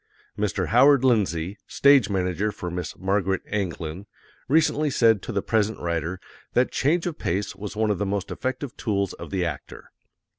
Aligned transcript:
Mr. 0.35 0.69
Howard 0.69 1.03
Lindsay, 1.03 1.59
Stage 1.67 2.09
Manager 2.09 2.51
for 2.51 2.71
Miss 2.71 2.97
Margaret 2.97 3.43
Anglin, 3.47 4.07
recently 4.47 4.89
said 4.89 5.21
to 5.21 5.31
the 5.31 5.43
present 5.43 5.79
writer 5.79 6.19
that 6.53 6.71
change 6.71 7.05
of 7.05 7.19
pace 7.19 7.55
was 7.55 7.75
one 7.75 7.91
of 7.91 7.99
the 7.99 8.03
most 8.07 8.31
effective 8.31 8.75
tools 8.77 9.13
of 9.13 9.29
the 9.29 9.45
actor. 9.45 9.91